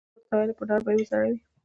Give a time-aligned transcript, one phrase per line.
[0.29, 1.35] ما ورته وویل: په دار به دې وځړوي.